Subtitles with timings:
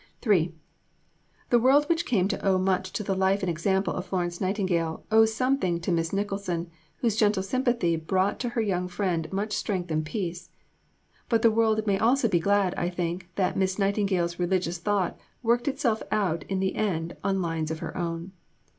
[0.25, 0.51] III
[1.51, 5.03] The world which came to owe much to the life and example of Florence Nightingale,
[5.11, 9.91] owes something to Miss Nicholson, whose gentle sympathy brought to her young friend much strength
[9.91, 10.49] and peace.
[11.29, 15.67] But the world may also be glad, I think, that Miss Nightingale's religious thought worked
[15.67, 18.31] itself out in the end on lines of her own.